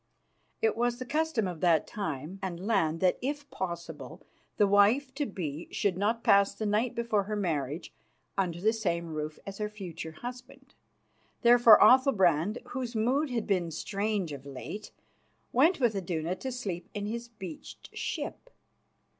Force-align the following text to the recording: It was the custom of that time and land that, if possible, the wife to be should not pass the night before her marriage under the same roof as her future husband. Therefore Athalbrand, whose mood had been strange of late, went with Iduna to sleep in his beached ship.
It 0.63 0.75
was 0.75 0.97
the 0.97 1.05
custom 1.05 1.47
of 1.47 1.59
that 1.61 1.85
time 1.85 2.39
and 2.41 2.65
land 2.65 3.01
that, 3.01 3.19
if 3.21 3.47
possible, 3.51 4.23
the 4.57 4.65
wife 4.65 5.13
to 5.13 5.27
be 5.27 5.67
should 5.71 5.95
not 5.95 6.23
pass 6.23 6.55
the 6.55 6.65
night 6.65 6.95
before 6.95 7.25
her 7.25 7.35
marriage 7.35 7.93
under 8.35 8.59
the 8.59 8.73
same 8.73 9.13
roof 9.13 9.37
as 9.45 9.59
her 9.59 9.69
future 9.69 10.13
husband. 10.13 10.73
Therefore 11.43 11.77
Athalbrand, 11.79 12.63
whose 12.69 12.95
mood 12.95 13.29
had 13.29 13.45
been 13.45 13.69
strange 13.69 14.31
of 14.31 14.43
late, 14.43 14.89
went 15.53 15.79
with 15.79 15.93
Iduna 15.95 16.35
to 16.37 16.51
sleep 16.51 16.89
in 16.95 17.05
his 17.05 17.27
beached 17.27 17.95
ship. 17.95 18.49